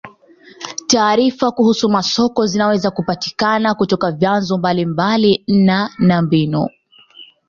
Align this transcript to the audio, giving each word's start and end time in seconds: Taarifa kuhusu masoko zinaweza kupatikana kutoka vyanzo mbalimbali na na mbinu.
Taarifa 0.87 1.51
kuhusu 1.51 1.89
masoko 1.89 2.45
zinaweza 2.47 2.91
kupatikana 2.91 3.75
kutoka 3.75 4.11
vyanzo 4.11 4.57
mbalimbali 4.57 5.43
na 5.47 5.89
na 5.99 6.21
mbinu. 6.21 6.67